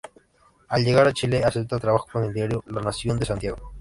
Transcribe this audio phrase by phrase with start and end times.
[0.69, 3.57] Al llegar a Chile, acepta trabajo en el diario "La Nación" de Santiago.